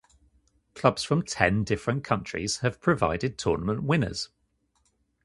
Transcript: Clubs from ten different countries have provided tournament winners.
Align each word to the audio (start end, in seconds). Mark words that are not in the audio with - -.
Clubs 0.73 1.03
from 1.03 1.21
ten 1.21 1.63
different 1.63 2.03
countries 2.03 2.61
have 2.61 2.81
provided 2.81 3.37
tournament 3.37 3.83
winners. 3.83 4.29